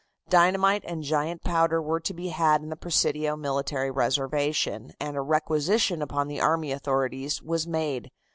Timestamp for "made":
7.67-8.09